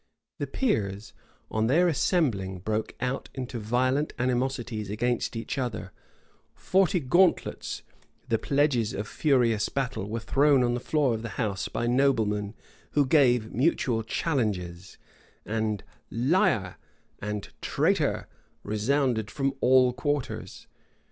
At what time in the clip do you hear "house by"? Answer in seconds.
11.37-11.85